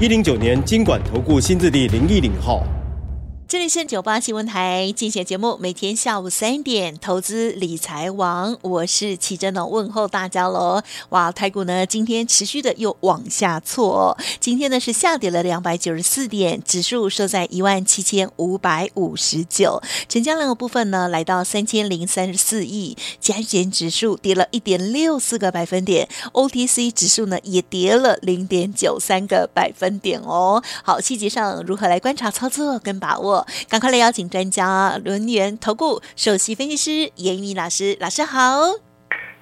[0.00, 2.66] 一零九年金管投顾新字第零一零号。
[3.54, 10.82] 这里是九八新闻台竞选节目，每天下午三点，投资理财王，我是奇珍的问候大家喽。
[11.10, 30.60] 哇，台股呢今天持续的又往下挫，今天呢是下跌了两百九十四点，指数收在一万七千五百五十九，成交量的部分呢来到三千零三十四亿，加权指数跌了一点六四个百分点，OTC 指数呢也跌了零点九三个百分点哦。
[30.82, 33.43] 好，细节上如何来观察操作跟把握？
[33.68, 38.40] 赶快来邀请专家轮源投顾首席分析师严一民老师，老师好。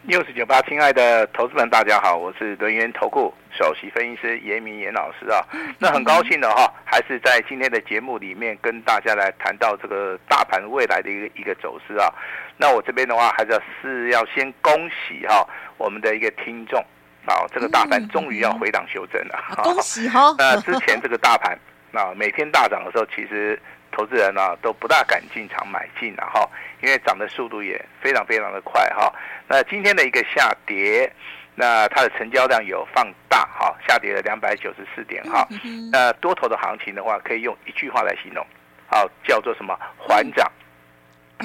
[0.04, 5.38] 六四九八，亲爱的投资们，大家好，我是轮源投顾首席分析师严一民严老师啊。
[5.78, 12.12] 那很高兴的哈，还是在今天的节目里面跟大家来谈到这个大盘未来的一个一个走势啊。
[12.56, 15.46] 那我这边的话，还是要是要先恭喜哈
[15.78, 16.80] 我们的一个听众
[17.24, 20.34] 啊，这个大盘终于要回档修正了，恭喜哈。
[20.38, 21.56] 那之前这个大盘
[21.92, 23.56] 啊，每天大涨的时候，其实。
[23.92, 26.48] 投资人呢、啊、都不大敢进场买进了哈，
[26.82, 29.12] 因为涨的速度也非常非常的快哈。
[29.46, 31.12] 那今天的一个下跌，
[31.54, 35.46] 那它的成交量有放大哈，下跌了两百九十四点哈。
[35.92, 38.44] 那多头的行情的话，可以用一句话来形容，
[38.88, 39.78] 好，叫做什么？
[39.98, 40.50] 缓涨，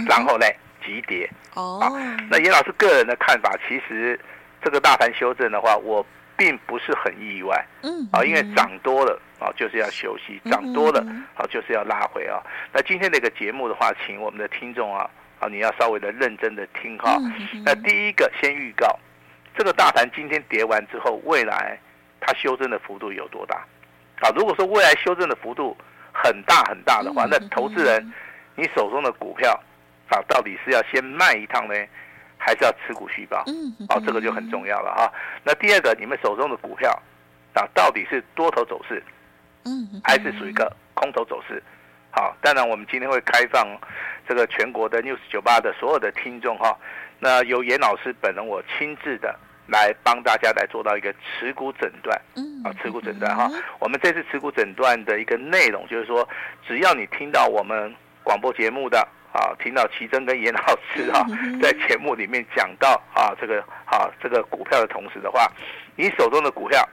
[0.07, 0.45] 然后呢
[0.83, 1.29] 急跌。
[1.53, 1.79] 哦。
[2.29, 4.19] 那严老师个人的看法，其实
[4.63, 6.05] 这个大盘修正的话，我
[6.37, 7.65] 并不是很意外。
[7.81, 8.07] 嗯。
[8.13, 9.19] 啊，因为涨多了。
[9.39, 10.99] 啊，就是要休息，涨多了，
[11.35, 12.41] 啊，就是要拉回啊。
[12.73, 15.07] 那今天这个节目的话，请我们的听众啊，
[15.39, 17.19] 啊，你要稍微的认真的听哈。
[17.63, 18.97] 那第一个先预告，
[19.55, 21.77] 这个大盘今天跌完之后，未来
[22.19, 23.57] 它修正的幅度有多大？
[24.21, 25.77] 啊，如果说未来修正的幅度
[26.11, 28.11] 很大很大的话，那投资人，
[28.55, 29.51] 你手中的股票
[30.09, 31.75] 啊，到底是要先卖一趟呢，
[32.47, 33.43] 还是要持股续抱？
[33.89, 35.11] 啊，这个就很重要了哈。
[35.43, 36.89] 那第二个，你们手中的股票
[37.53, 39.03] 啊，到底是多头走势？
[39.65, 41.61] 嗯还是属于一个空头走势，
[42.09, 43.67] 好，当然我们今天会开放
[44.25, 46.73] 这个全国的 News 九八的所有的听众哈，
[47.19, 49.37] 那由严老师本人我亲自的
[49.67, 56.25] 来帮大家来做到一个持股诊断，嗯啊，持股诊断哈，我们这次持股诊断的一个内容就是说，
[56.65, 57.93] 只要你听到我们
[58.23, 59.05] 广播节目的
[59.37, 60.61] 啊，听到奇珍跟严老
[60.91, 61.23] 师啊，
[61.61, 65.47] 在节目里面讲到啊这个啊这个股票的同时的话，
[65.95, 66.83] 你手中的股票，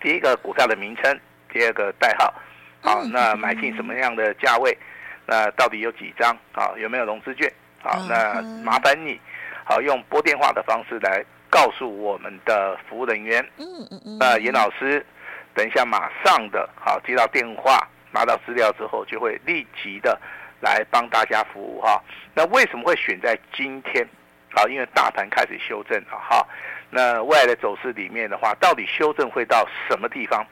[0.00, 1.18] 第一个股票的名称。
[1.52, 2.32] 第二个代号，
[2.80, 4.78] 好，那买进什么样的价位？
[5.26, 6.30] 那到底有几张？
[6.52, 7.52] 啊，有没有融资券？
[7.82, 9.20] 好，那麻烦你，
[9.64, 13.44] 好用拨电话的方式来告诉我们的服务人员。
[13.58, 14.16] 嗯嗯嗯。
[14.20, 15.04] 那严老师，
[15.52, 20.16] 等一下马上的，好接到电话，拿到资料之后，就会立即的
[20.60, 22.02] 来帮大家服务哈。
[22.34, 24.06] 那为什么会选在今天？
[24.52, 26.46] 好，因为大盘开始修正了哈。
[26.90, 30.44] 那未来的走势里面的话，到底修正会到什么地方？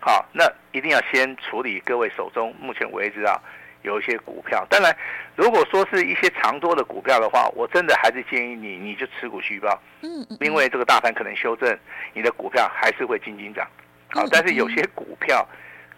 [0.00, 3.40] 好，那一定要先处理各位手中目前为止啊
[3.82, 4.64] 有一些股票。
[4.70, 4.94] 当然，
[5.34, 9.82] 如果说是一些长多的股票的话，我真的还是建议你，你就持股续报。
[10.02, 11.76] 嗯，因为这个大盘可能修正，
[12.12, 13.66] 你的股票还是会轻轻涨。
[14.12, 15.44] 好，但是有些股票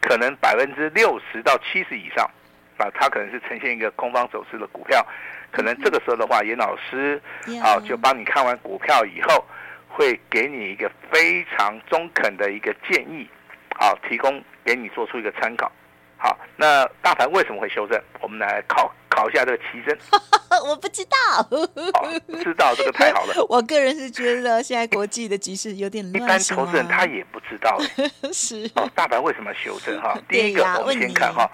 [0.01, 2.27] 可能百分之六十到七十以上
[2.77, 5.05] 啊，它可能是呈现一个空方走势的股票。
[5.51, 7.21] 可能这个时候的话，严老师
[7.63, 9.45] 啊就帮你看完股票以后，
[9.89, 13.29] 会给你一个非常中肯的一个建议。
[13.79, 15.71] 好，提供给你做出一个参考。
[16.19, 18.01] 好，那大盘为什么会修正？
[18.21, 19.99] 我们来考考一下这个奇珍。
[20.69, 21.43] 我不知道。
[21.43, 23.35] 不知道这个太好了。
[23.49, 26.23] 我个人是觉得现在国际的局势有点乱。
[26.23, 27.79] 一般投资人他也不知道。
[28.33, 28.71] 是。
[28.75, 29.99] 哦，大盘为什么修正？
[30.01, 31.51] 哈，第一个我们先看哈，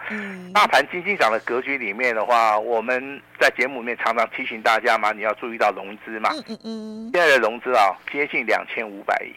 [0.53, 6.31] 大盘轻轻涨的格局里面的话，我们在节目里面常常提醒大家嘛，你要注意到融资嘛。
[6.33, 7.11] 嗯嗯嗯。
[7.15, 9.33] 现在的融资啊，接近两千五百亿。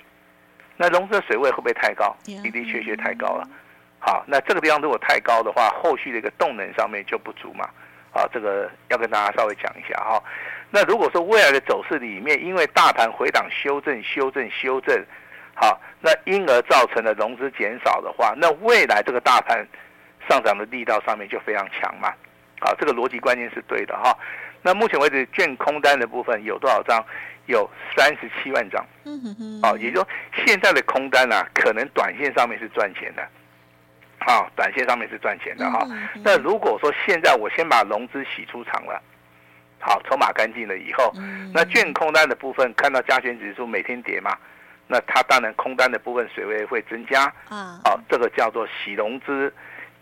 [0.78, 2.16] 那融资的水位会不会太高？
[2.26, 3.48] 的的确确太高了。
[4.00, 7.68] 好，那这个地方如果太高的话，后续的一个动能上面就不足嘛。
[8.16, 10.24] 啊，这个要跟大家稍微讲一下哈。
[10.72, 15.06] 那如果说未来的走势里面，因为大盘回档修正、修正、修正，
[15.54, 19.68] 好，那因而造成了融资减少的话，那未来这个大盘
[20.30, 22.14] 上涨的力道上面就非常强嘛。
[22.62, 24.18] 好，这个逻辑观念是对的哈。
[24.62, 27.06] 那目前为止，券空单的部分有多少张？
[27.48, 28.84] 有三十七万张。
[29.04, 29.62] 嗯哼哼。
[29.62, 30.08] 啊，也就是说
[30.48, 33.28] 现在的空单啊，可能短线上面是赚钱的。
[34.20, 35.88] 好，短线上面是赚钱的哈。
[36.24, 39.02] 那如果说现在我先把融资洗出场了，
[39.80, 41.14] 好，筹码干净了以后，
[41.54, 44.36] 那券空单的部分看到加权指数每天跌嘛，
[44.88, 47.80] 那它当然空单的部分水位会增加啊。
[47.84, 49.54] 好，这个叫做洗融资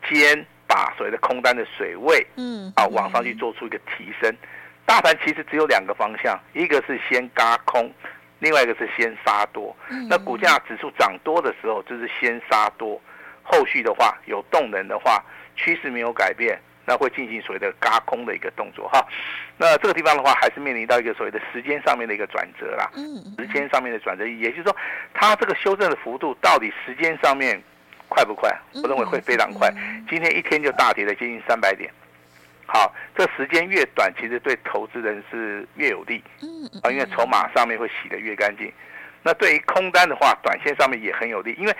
[0.07, 4.33] 兼把所谓的空单的水位，嗯，啊往上去做出一个提升。
[4.85, 7.91] 大盘其实只有两个方向，一个是先嘎空，
[8.39, 9.75] 另外一个是先杀多。
[10.09, 13.01] 那股价指数涨多的时候，就是先杀多。
[13.43, 15.23] 后续的话有动能的话，
[15.55, 19.05] 趋势没有改变，那会进行所谓的嘎空的一个动作哈。
[19.57, 22.89] 那这个地方的话，还是面临到一个所谓的时间上面的一个转折啦。
[22.95, 24.75] 嗯时间上面的转折，也就是说，
[25.13, 27.61] 它这个修正的幅度到底时间上面
[28.09, 28.49] 快不快？
[28.81, 29.71] 我认为会非常快。
[30.09, 31.91] 今天一天就大跌了接近三百点。
[32.65, 36.23] 好，这时间越短，其实对投资人是越有利。
[36.41, 38.71] 嗯啊，因为筹码上面会洗得越干净。
[39.21, 41.75] 那对于空单的话，短线上面也很有利，因为。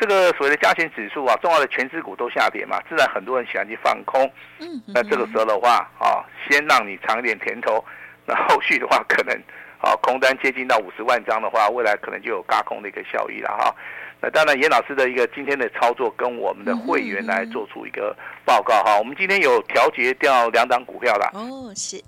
[0.00, 4.30] 这个所谓的加权指数啊，重要的权值股都下跌嘛，自然很多人喜欢去放空。
[4.58, 7.84] 嗯，那这个时候的话啊，先让你尝一点甜头，
[8.26, 9.34] 那后续的话可能
[9.80, 13.74] 啊，空单接近到五十万张的话，未来可能就有轧空的一个效益了哈。
[14.20, 18.96] 那当然，严老师的一个今天的操作跟我们的会员来做出一个报告哈。
[18.96, 21.30] 我们今天有调节掉两档股票了。
[21.34, 22.00] 哦，是。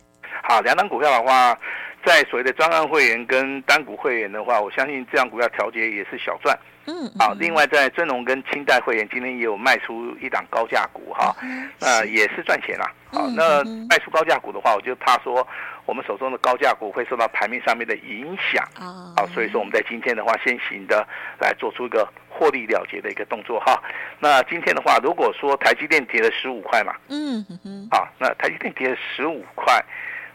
[0.45, 1.59] 好，两档股票的话，
[2.05, 6.57] 在所谓的专案会员跟单股会员的话，我相信这样股票调节也是小赚。
[6.87, 11.35] 嗯，好，另外在尊龙跟清代会员今天也有卖出一档高价股哈，
[11.81, 12.93] 那也是赚钱啦。
[13.11, 15.47] 好，那卖出高价股的话，我就怕说
[15.87, 21.07] 我们手中的高价股会受到盘面上面的影响啊，好，所以说我们在今天的话，先行的
[21.39, 23.83] 来做出一个获利了结的一个动作哈。
[24.19, 29.83] 那今天的话，如果说台积电跌了十五块嘛，嗯嗯，好，那台积电跌了十五块，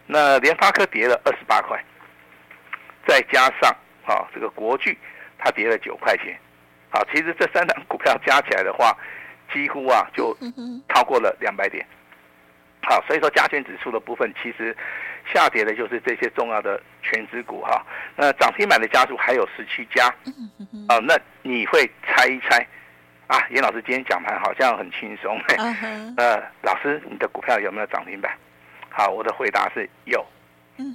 [0.07, 1.79] 那联发科跌了二十八块，
[3.07, 3.69] 再加上
[4.05, 4.97] 啊这个国巨。
[5.39, 6.37] 它跌了九块钱，
[6.89, 8.95] 好，其实这三档股票加起来的话，
[9.53, 10.37] 几乎啊就
[10.89, 11.85] 超过了两百点，
[12.83, 14.75] 好，所以说加权指数的部分其实
[15.33, 17.81] 下跌的就是这些重要的权值股哈，
[18.15, 20.07] 那涨停板的家数还有十七家，
[20.87, 22.67] 啊，那你会猜一猜
[23.27, 23.39] 啊？
[23.49, 25.39] 严老师今天讲盘好像很轻松，
[26.17, 28.35] 呃，老师你的股票有没有涨停板？
[28.89, 30.25] 好，我的回答是有。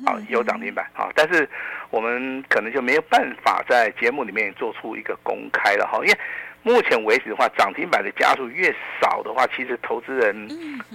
[0.06, 1.48] 好，有涨停板，好，但是
[1.90, 6.18] 我们可能就没有办法在节目里面做出一个公开了哈，因为。
[6.64, 10.34] 目前为止的话，涨停板的家数越少的话，其实投资人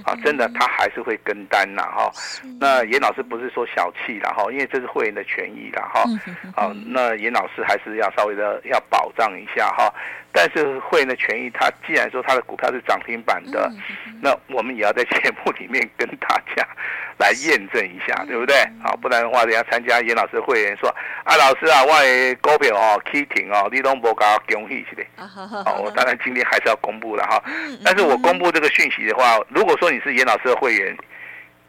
[0.03, 2.11] 啊，真的他还是会跟单呐哈。
[2.59, 6.03] 那严老师不是说小气了哈，因为这是会员的权益了哈。
[6.55, 9.93] 好，那严老师还是要稍微的要保障一下哈。
[10.31, 13.71] 但是会员的权益，他既然说他的股票是涨停板的，
[14.21, 16.63] 那我们也要在节目里面跟大家
[17.17, 18.55] 来验证一下，对不对？
[18.83, 20.87] 好，不然的话，人家参加严老师的会员说
[21.23, 25.03] 啊，老师啊，我的股票哦起停哦，你都无搞恭喜去的。
[25.65, 27.43] 哦，我当然今天还是要公布了哈，
[27.83, 30.95] 但是我公布这个讯息的话，如果说你是严老师的会员，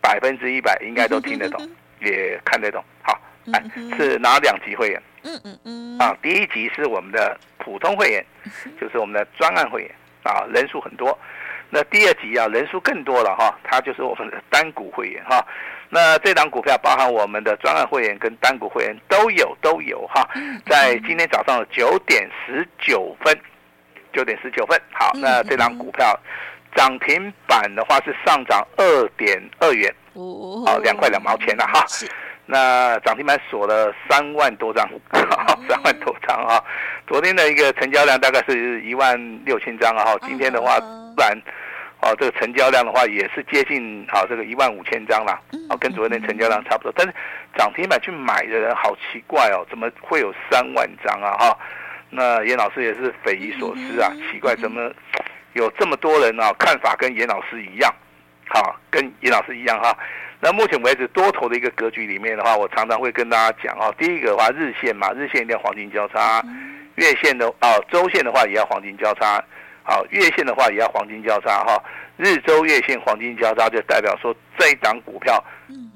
[0.00, 1.68] 百分之一百应该都听得懂，
[2.00, 2.82] 也看得懂。
[3.02, 3.20] 好，
[3.52, 3.62] 哎，
[3.98, 5.02] 是哪两级会员？
[5.24, 5.98] 嗯嗯嗯。
[5.98, 8.24] 啊，第一级是我们的普通会员，
[8.80, 9.90] 就是我们的专案会员
[10.22, 11.16] 啊，人数很多。
[11.68, 15.44] 那第二级啊，人数更多了哈，它就是我们的单股会员哈。
[15.88, 20.28] 那这档股票包含我们的专案会员跟单股会员都有都有哈，
[20.68, 23.36] 在今天早上的九点十九分。
[24.12, 26.18] 九点十九分，好，那这张股票
[26.74, 31.84] 涨停板的话是上涨二点二元，哦，好，两块两毛钱了哈。
[32.46, 34.88] 那涨停板锁了三万多张，
[35.68, 36.62] 三万多张啊。
[37.06, 40.80] 昨天的一个成交量大概是一万六千张啊，哈，今天的话，
[41.14, 41.32] 不然，
[42.02, 46.92] 哦，这个成交量的话也是接近好这个一万五千张啦，哦，跟昨天的成交量差不多。
[46.96, 47.14] 但是
[47.56, 51.36] 涨停板去买的人好奇怪哦，怎么会有三万张啊？
[51.38, 51.56] 哈。
[52.10, 54.92] 那严老师也是匪夷所思啊，奇怪，怎么
[55.52, 56.52] 有这么多人啊？
[56.58, 57.94] 看法跟严老师一样，
[58.48, 59.96] 好，跟严老师一样哈。
[60.40, 66.42] 那目前为止多头的一个格局里面的话，我常常会跟大家讲啊，第一个的话日线嘛，日线一定要黄金交叉，
[66.96, 69.42] 月线的啊，周线的话也要黄金交叉，
[69.82, 71.80] 好，月线的话也要黄金交叉哈。
[72.16, 75.42] 日周月线黄金交叉就代表说这一档股票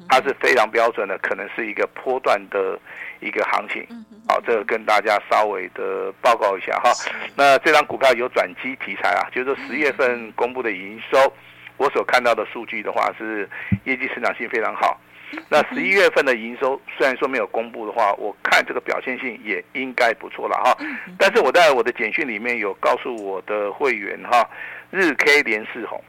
[0.09, 2.78] 它是非常标准的，可能是一个波段的
[3.25, 3.87] 一个行情。
[4.28, 6.90] 好，这个跟大家稍微的报告一下哈。
[7.37, 11.33] 那这张股票有转机题材啊，就是说十月份公布的营收，
[11.76, 13.49] 我所看到的数据的话是
[13.85, 14.99] 业绩成长性非常好。
[15.49, 20.76] 那十一月份的营收虽然说没有公布的话，我看这个表现性也应该不错了哈。
[21.19, 24.49] 但是我在我的简讯里面有告诉我的会员哈，
[24.90, 26.02] 日 K 连四红，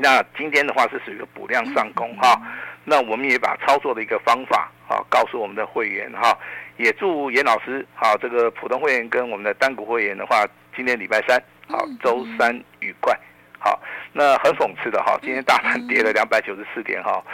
[0.00, 2.40] 那今天的话是属于补量上攻哈，
[2.84, 6.36] 那我们也把操作的一个方法啊告诉我们的会员哈，
[6.76, 10.46] 也祝严老师好这个普通会员跟我们的单股会员的话，
[10.76, 13.18] 今天礼拜三好周三愉快。
[13.58, 13.80] 好，
[14.12, 17.24] 那很讽刺的哈，今天大盘跌了两百九十四点哈，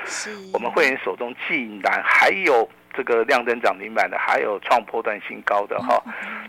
[0.52, 6.00] 我们会员手中竟然还有这个亮灯涨停板的，还有创破段新高的哈，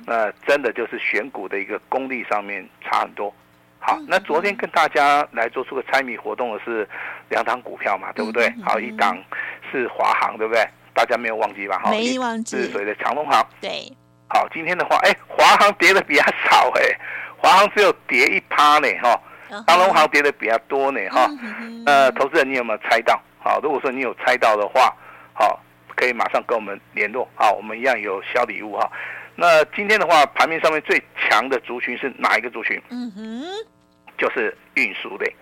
[0.06, 3.34] 那真的就是选股的一个功力上面差很多。
[3.84, 6.88] 好，那昨天跟大家来做出个猜谜活动的是
[7.30, 8.54] 两档股票嘛，对不对？
[8.64, 9.18] 好，一档
[9.72, 10.64] 是华航，对不对？
[10.94, 11.82] 大家没有忘记吧？
[11.90, 12.58] 没忘记。
[12.58, 13.44] 是谁的长荣航？
[13.60, 13.92] 对。
[14.30, 16.82] 好，今天的话，哎，华航跌的比较少，哎，
[17.38, 19.20] 华航只有跌一趴呢，哈。
[19.68, 21.28] 长荣航跌的比较多呢，哈。
[21.88, 23.20] 呃，投资人你有没有猜到？
[23.40, 24.96] 好，如果说你有猜到的话，
[25.34, 25.60] 好，
[25.96, 28.90] 可以马上跟我们联络，好，我们一样有小礼物哈。
[29.42, 32.80] 那今天的话，盘面上面最强的族群是哪一个族群？
[32.92, 33.44] 嗯哼，
[34.16, 35.36] 就是运输类。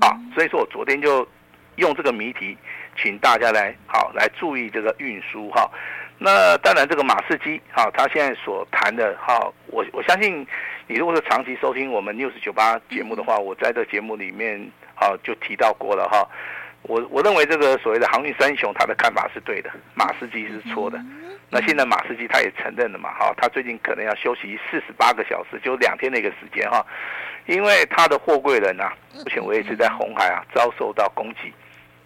[0.00, 1.28] 啊，所以说我昨天就
[1.76, 2.56] 用这个谜题，
[2.96, 5.70] 请大家来好来注意这个运输哈。
[6.16, 10.46] 那当然，这个马士基哈，他现在所谈的哈，我我相信
[10.86, 14.58] 你如果是长期收听我们 News 九八节目的话，我在这节目里面
[14.94, 16.26] 啊就提到过了哈。
[16.84, 20.98] 我我认为这个所谓的航运三雄，他的看法是对的，马士基是错的。
[21.54, 26.82] 那现在马士基他也承认了嘛，哈，他最近可能要休息四十八个小时，就两天的一个时间哈，
[27.44, 31.52] 因为他的货柜人啊，目前为止在红海啊遭受到攻击。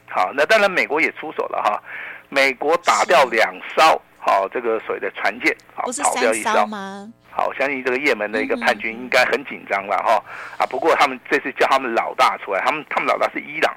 [0.09, 1.81] 好，那当然美国也出手了哈，
[2.29, 7.09] 美国打掉两艘，好，这个所谓的船舰，好，跑掉一艘吗？
[7.31, 10.21] 好，我相信这个也门的一个叛军应该很紧张了哈，
[10.59, 13.73] 啊，不过他们这次叫他们老大出来，他们他们老大是伊朗。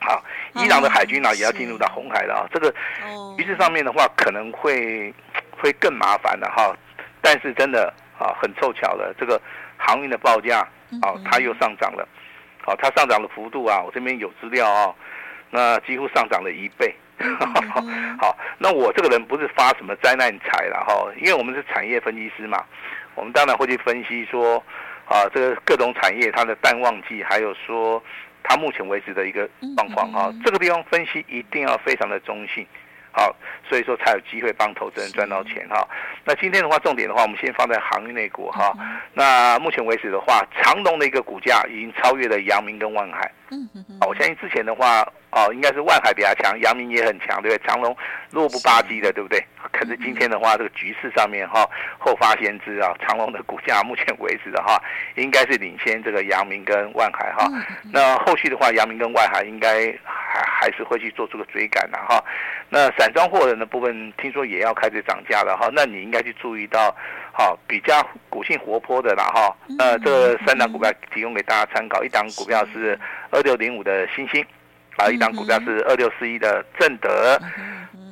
[0.00, 2.70] 好，伊朗的海军呢也要进入到红海了啊，这个
[3.36, 5.12] 局势上面的话可能会
[5.50, 6.74] 会更麻烦了哈。
[7.20, 9.40] 但是真的啊，很凑巧的，这个
[9.76, 10.60] 航运的报价
[11.02, 12.08] 啊，它又上涨了。
[12.62, 14.94] 好，它上涨的幅度啊，我这边有资料啊，
[15.50, 16.94] 那几乎上涨了一倍。
[18.18, 22.64] 好，那我这个人不是发什么灾难财了哈，因为我们是产业分析师嘛，
[23.14, 24.56] 我们当然会去分析说
[25.04, 28.02] 啊，这个各种产业它的淡旺季，还有说。
[28.42, 32.66] 它目前为止的一个状况哈，这个地方分析一定要非常的中性，
[33.12, 33.34] 好，
[33.68, 35.86] 所以说才有机会帮投资人赚到钱哈。
[36.24, 38.72] 那今天的话，重点的话，我们先放在航运类股哈。
[39.12, 43.30] 那目前为止的话，长隆的一个股价已经超越了阳明跟万海。
[43.50, 43.98] 嗯嗯嗯。
[44.06, 45.00] 我相信之前的话，
[45.32, 47.66] 哦，应该是万海比较强，阳明也很强，对不对？
[47.66, 47.96] 长隆
[48.30, 49.44] 弱不吧唧的，对不对？
[49.72, 54.80] 可是今天的话，这个局势上面哈，后发先知啊，长隆的股价目前为止的话，
[55.16, 57.48] 应该是领先这个阳明跟万海哈。
[57.92, 59.92] 那后续的话，阳明跟万海应该
[60.44, 62.22] 还还是会去做出个追赶的哈。
[62.68, 65.70] 那散装货人的部分，听说也要开始涨价了哈。
[65.72, 66.94] 那你应该去注意到，
[67.32, 69.56] 好比较股性活泼的啦哈。
[69.78, 72.98] 呃，这三档股票提供给大家参考，一档股票是
[73.30, 74.44] 二六零五的星星。
[74.96, 77.40] 啊，一档股票是二六四一的正德，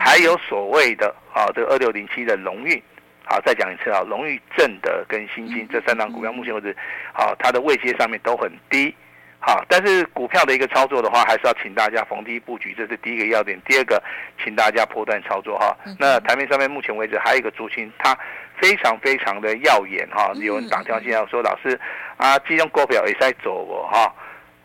[0.00, 2.80] 还有所谓的啊，这个二六零七的荣运，
[3.24, 6.74] 好，再讲一次啊，荣运、正德跟新兴这三档股票，目前为止，
[7.12, 8.94] 好，它的位阶上面都很低，
[9.40, 13.58] 好，但是股票的一个操作的话，还是要请大家逢低布局，这是第一个要点。
[13.64, 14.02] 第二个，
[14.42, 15.76] 请大家波段操作哈。
[15.98, 18.18] 那台面上面目前为止还有一个族群，它
[18.60, 20.32] 非常非常的耀眼哈。
[20.34, 21.80] 有人打电话进来说，老师
[22.16, 24.12] 啊，这种股票也在走哦哈。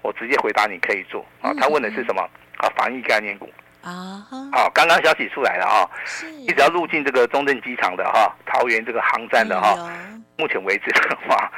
[0.01, 1.53] 我直接回答，你可以做啊。
[1.59, 2.21] 他问的是什么？
[2.57, 3.49] 啊，防疫概念股
[3.83, 4.25] 啊。
[4.51, 5.87] 好，刚刚消息出来了啊。
[6.39, 9.77] 你只要入境这个中正机场的哈，桃园这个航站的哈，
[10.37, 11.49] 目前为止的话，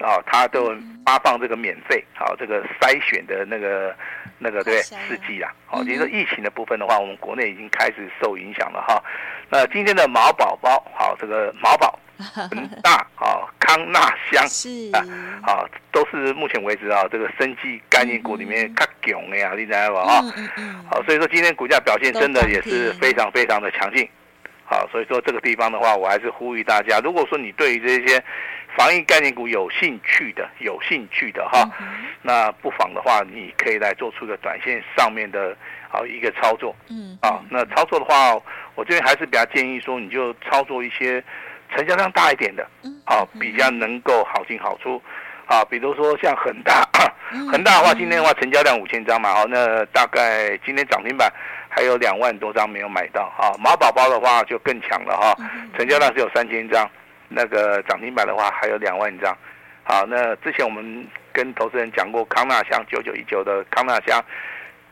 [0.00, 3.94] 啊，他都发放这个免费，好，这个筛选的那个
[4.38, 5.52] 那个对试剂啊。
[5.66, 9.02] 好，就是说疫情的部分的话，我们国内已经开始受影响了哈。
[9.48, 11.98] 那今天的毛宝宝，好，这个毛宝。
[12.20, 13.98] 恒大啊，康纳
[14.30, 15.00] 香是啊，
[15.42, 20.00] 好，都是目前为止啊，这个生技概念股里面较强的呀，你知道吧？
[20.02, 20.22] 啊，
[20.90, 24.06] 好，所以说今天股价表现真的也是非常非常的强劲，
[24.66, 28.22] 好，所以说这个地方的话，我还是呼吁大家，如果说你对于这些
[28.76, 31.68] 防疫概念股有兴趣的，有兴趣的哈，
[32.22, 35.56] 那不妨的话，你可以来做出个短线上面的
[35.90, 38.34] 啊一个操作，嗯，啊，那操作的话，
[38.74, 41.22] 我这边还是比较建议说，你就操作一些。
[41.72, 42.68] 成交量大一点的，
[43.04, 45.00] 啊，比较能够好进好出，
[45.46, 46.84] 啊，比如说像恒大，
[47.48, 51.32] 恒大的话，今天的话成交量五千张嘛，好，那大概今天涨停板
[51.68, 53.54] 还有两万多张没有买到，啊。
[53.60, 55.32] 马宝宝的话就更强了哈，
[55.78, 56.90] 成交量是有三千张，
[57.32, 59.34] 那个涨停板的话还有两万张，
[59.84, 64.22] 好，那之前我们跟投资人讲过康纳香九九一九的康纳香，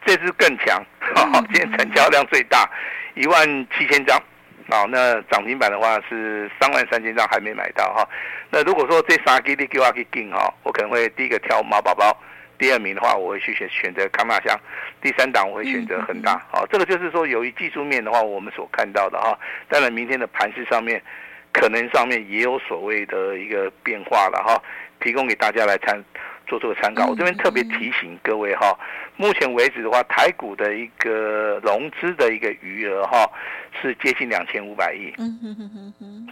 [0.07, 0.80] 这支更强，
[1.52, 2.71] 今天成交量最大，
[3.14, 4.16] 一万七千张。
[4.71, 8.07] 好，那涨停板的话是三万三千张还没买到哈。
[8.50, 12.14] 那如果说这三个你给我去进哈，我可能会第一个挑毛宝宝，
[12.59, 14.54] 第二名的话，我会去选选择康纳香，
[15.00, 16.40] 第三档我会选择恒大。
[16.52, 19.38] 好，这个就是说，由于技术面的话，我们所看到的哈，
[19.71, 21.02] 当然明天的盘势上面，
[21.52, 24.62] 可能上面也有所谓的一个变化了哈，
[25.00, 26.02] 提供给大家来参。
[26.47, 28.75] 做做个参考，我这边特别提醒各位哈，
[29.19, 33.31] 目前为止的话，台股的一个融资的一个余额哈，
[33.83, 35.12] 是接近两千五百亿。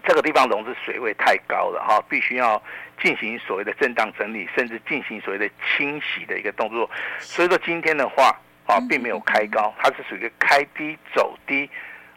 [0.06, 2.62] 这个地方融资水位太高了哈，必须要
[2.98, 5.46] 进行所谓的震荡整理，甚至进行所谓的
[5.76, 6.90] 清洗的一个动作。
[7.18, 11.68] 所以说今天的话啊，并没有开高，它是属于开低走低，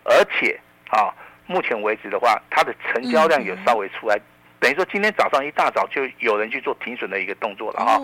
[0.05, 0.57] 而且
[0.89, 1.11] 啊，
[1.49, 4.15] 目前为止的话，它的成交量有稍微出来。
[4.59, 7.99] 等于说，今天早上一大早就有人去做停损的一个动作了哈。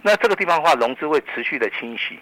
[0.00, 2.20] 那这个地方的话，融资会持续的清洗，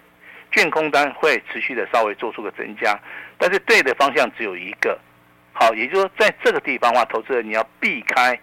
[0.50, 2.99] 券空单会持续的稍微做出个增加，
[3.37, 4.99] 但是对的方向只有一个。
[5.52, 8.38] 好，也就是说，在这个地方的话，投资人你要避开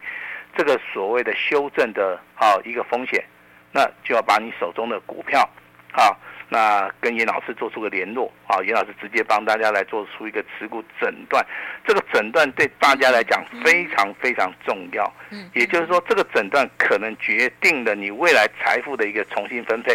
[0.56, 3.24] 这个所谓的修正的好一个风险，
[3.72, 5.50] 那就要把你手中的股票
[5.92, 6.18] 好。
[6.52, 11.46] 那跟严老师做出个联络啊，严老师直接帮大家来做出一个持股诊断，
[11.86, 15.14] 这个诊断对大家来讲非常非常重要。
[15.30, 19.94] 嗯，也就是说，这个诊断可能决定了你未来财富的一个重新分配。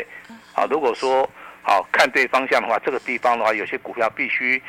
[0.54, 1.28] 啊，如果说
[1.64, 4.62] 好看对方向的话，这个地方的话，有些股票必须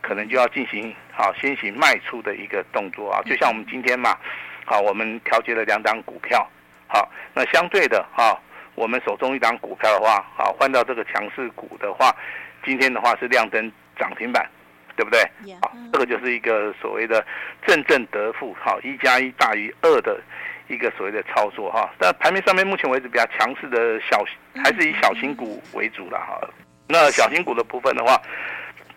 [0.00, 3.20] 可能就要进行好先行卖出的一个动作啊。
[3.26, 4.16] 就像我们今天嘛，
[4.64, 6.48] 好，我们调节了两档股票，
[6.86, 8.40] 好，那相对的哈。
[8.74, 12.14] 我们手中一档股票的话，好，换到这个强势股的话，
[12.64, 14.48] 今天的话是亮灯涨停板，
[14.96, 15.20] 对不对？
[15.60, 17.24] 好，这个就是一个所谓的
[17.66, 20.18] 正正得负，好，一加一大于二的
[20.68, 21.90] 一个所谓的操作哈。
[21.98, 24.24] 但盘面上面目前为止比较强势的小，
[24.64, 26.40] 还是以小型股为主了哈。
[26.88, 28.20] 那小型股的部分的话，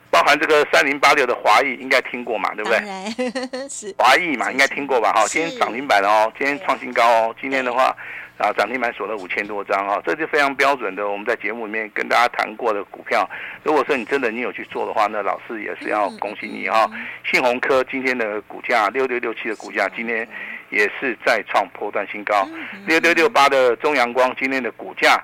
[0.10, 2.80] 包含这个三零八六的华裔，应该听过嘛，对不对？
[3.68, 5.12] 是华裔嘛，应该听过吧？
[5.12, 7.94] 哈，今天涨停板哦，今天创新高哦，今天的话。
[8.38, 11.08] 啊，涨停板锁了五千多张啊，这就非常标准的。
[11.08, 13.30] 我们在节目里面跟大家谈过的股票，
[13.64, 16.86] 如果说你真的你有去做的话，那老师也是要恭喜你啊。
[17.24, 20.28] 信鸿科今天的股价六六六七的股价今天
[20.70, 22.46] 也是再创波段新高，
[22.86, 25.18] 六六六八的中阳光今天的股价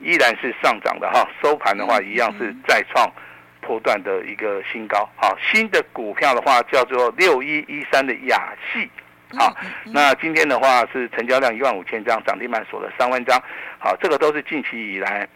[0.00, 3.08] 依然是上涨的哈，收盘的话一样是再创
[3.60, 5.08] 波段的一个新高。
[5.16, 8.90] 好，新的股票的话叫做六一一三的亚系。
[9.36, 9.54] 好，
[9.92, 13.38] 那今天的话是成交量一万五千张，涨停板锁了三万张。
[13.78, 15.28] 好，这个都是近期以来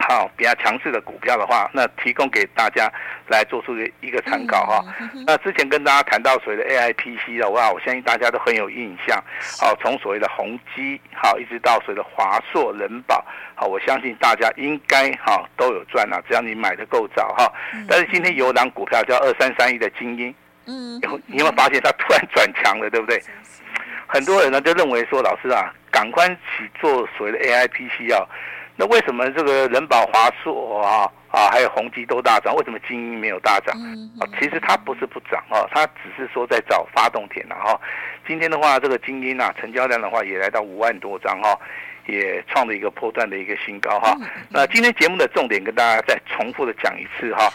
[0.00, 2.90] 好比较强势的股票的话，那提供给大家
[3.28, 4.84] 来做出一个参考哈。
[5.26, 9.22] 那之前跟大家谈到所谓的 AIPC 的话，我相信大家都很有印象。
[9.60, 13.24] 好，从所谓的宏基好，一直到所谓的华硕、人保
[13.54, 17.50] 好，我相信大家应该哈都有赚啊，只要你买的够早哈。
[17.88, 20.34] 但是今天有档股票叫二三三一的晶音。
[20.66, 23.22] 嗯，你有没有发现它突然 转强了，对不对？
[24.06, 28.26] 很多人呢就认为说，老师啊，赶快去做所谓的 AIPC 啊，
[28.76, 33.76] 那为什么这个人保、华硕啊啊，还有宏基都大涨，为什么精英没有大涨？
[34.20, 37.80] 啊，其实它不是不涨啊，它只是说在找发动点了哈。
[38.26, 41.58] 今天的话，这个精英啊，成交量的话也来到五万多张哈。
[42.06, 44.16] 也创了一个波段的一个新高哈。
[44.50, 47.50] 那今天节目的重点跟大家再重复的讲一次哈。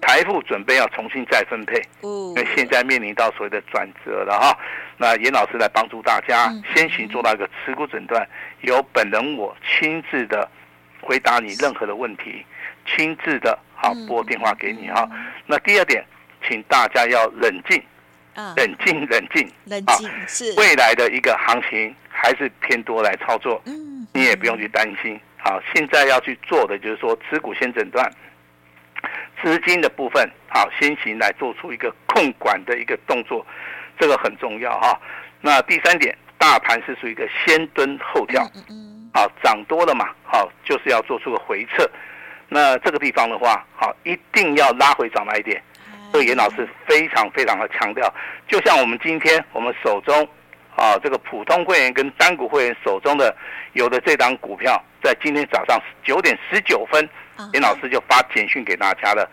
[0.00, 4.58] 台富准备要重新再分配，因为现在面临到所谓的转折了哈。
[4.96, 8.26] 那严老师来帮助大家先行做到一个持股诊断，
[8.62, 10.48] 由本人我亲自的
[11.00, 12.44] 回答你任何的问题，
[12.86, 15.08] 亲自的好拨电话给你哈。
[15.46, 16.04] 那第二点，
[16.46, 17.82] 请大家要冷静，
[18.34, 21.94] 冷静，冷静，冷静是未来的一个行情。
[22.12, 23.62] 还是偏多来操作，
[24.12, 25.18] 你也不用去担心。
[25.42, 28.10] 好，现在要去做的就是说，持股先诊断，
[29.42, 33.46] 资金的部分好先行来做出一个控管的一个动作，
[33.98, 35.00] 这个很重要哈。
[35.40, 38.42] 那第三点，大盘是属于一个先蹲后跳，
[39.14, 41.90] 好涨多了嘛，好就是要做出个回撤。
[42.48, 45.62] 那这个地方的话，好一定要拉回涨来一点。
[46.12, 48.12] 这个严老师非常非常的强调，
[48.46, 50.28] 就像我们今天我们手中。
[50.76, 53.34] 啊，这个普通会员跟单股会员手中的
[53.74, 57.06] 有的这档股票，在今天早上九点十九分，
[57.52, 59.28] 林老师就发简讯给大家了，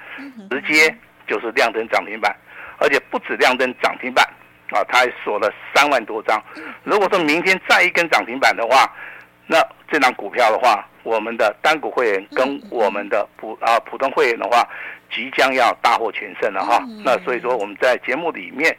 [0.49, 0.93] 直接
[1.25, 2.35] 就是亮灯涨停板，
[2.79, 4.25] 而且不止亮灯涨停板，
[4.71, 6.41] 啊，他还锁了三万多张。
[6.83, 8.91] 如果说明天再一根涨停板的话，
[9.45, 9.57] 那
[9.89, 14.67] 这档股票的话，我们的单股会员跟我们的普啊普通会员的话，
[15.09, 16.83] 即将要大获全胜了哈。
[17.05, 18.75] 那所以说我们在节目里面。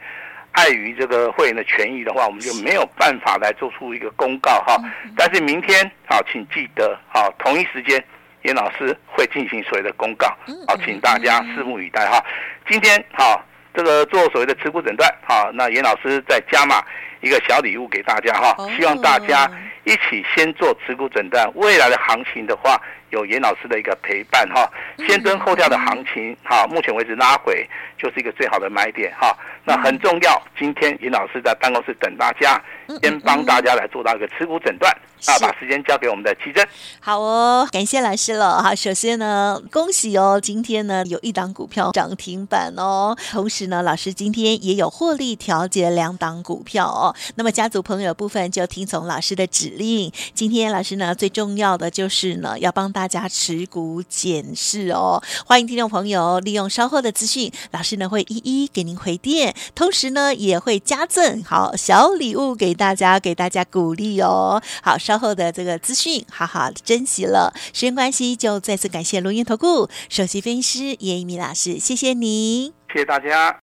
[0.51, 4.77] 碍于这个会员的权益的话，我们就没有办法来做出一个公告哈。
[5.15, 8.03] 但是明天啊，请记得啊，同一时间
[8.43, 10.27] 严老师会进行所谓的公告，
[10.67, 12.23] 好，请大家拭目以待哈。
[12.67, 13.39] 今天啊，
[13.73, 16.83] 这个做所谓的持股诊断好，那严老师在加码
[17.21, 19.49] 一个小礼物给大家哈，希望大家
[19.85, 24.69] 一起先做持股诊断，未来的行情的话，有严老师的一个陪伴哈，
[25.07, 29.35] 先蹲后跳的行情哈，目前为止拉回就是一个最好的买点哈。
[29.65, 32.59] 那很重要，今天严老师在办公室等大家，
[33.03, 34.91] 先帮大家来做到一个持股诊断。
[35.27, 36.65] 啊，把时间交给我们的奇珍。
[37.01, 38.63] 好哦，感谢老师了。
[38.63, 43.13] 哈，首先呢，恭喜哦，今天呢有一档股票涨停板哦。
[43.29, 47.08] 同时呢，老师今天也有获利调节两档股票哦。
[47.35, 50.11] 那么家族朋友部分就听从老师的指令。
[50.33, 55.21] 今天老师呢最重要的就是呢要帮大家持股检视哦。
[55.45, 64.61] 欢迎听众朋友利用稍后的资讯，老师呢会一一给您回电，同时呢也会加赠好小礼物给大家，给大家鼓励哦。
[64.81, 64.97] 好。
[64.99, 67.51] 稍后的这个资讯，好好珍惜了。
[67.73, 73.68] 时间关系，就再次感谢伦元投顾首席分析师严一鸣老师，谢谢你，谢谢大家。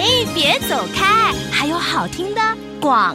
[0.00, 2.40] 哎，别走开，还有好听的
[2.80, 3.14] 广。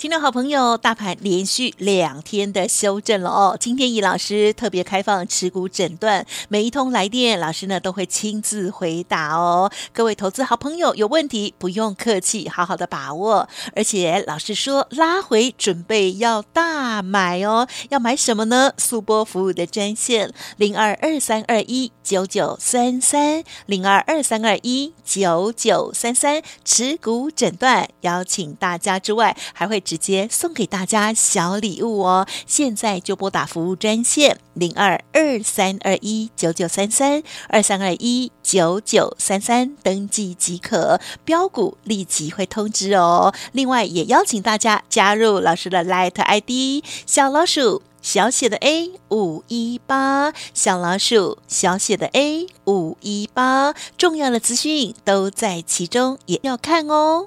[0.00, 3.54] 听众好朋友，大盘连续两天的修正了哦。
[3.60, 9.70] 今天易老师特别开放持股诊断，每一通来电，老师呢都会亲自回答哦。
[9.92, 13.46] 各位投资好朋友有问题不用客气，好好的把握。
[13.76, 18.72] 而且老师说拉回准备要大买哦，要买什么呢？
[18.78, 29.82] 速播服务的专线零二二三二一九九三三零二二三二一九九三三持股诊断，邀请大家之外还会。
[29.90, 32.24] 直接送给大家小礼物哦！
[32.46, 43.34] 现在就拨打服务专线零二二三二一九九三三二三二一九九三三登记即可，标股立即会通知哦。
[43.50, 57.26] 另外也邀请大家加入老师的 Light ID 小老鼠小写的 A 五一八小老鼠小写的 A 五一八，重要的资讯都在其中，也要看哦。